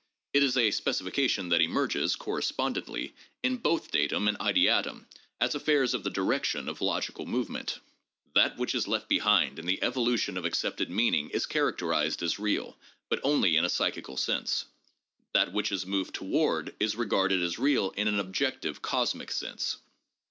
[0.33, 3.13] It is a specification that emerges, correspondently,
[3.43, 5.05] in both datum and ideatum,
[5.39, 7.77] as affairs of the direction of logical move ment.
[8.33, 12.39] That which is left behind in the evolution of accepted mean ing is characterized as
[12.39, 12.75] real,
[13.09, 14.65] but only in a psychical sense;
[15.35, 19.77] that which is moved toward is regarded as real in an objective, cosmic sense."